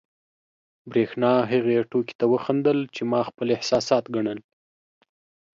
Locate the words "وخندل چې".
2.33-3.01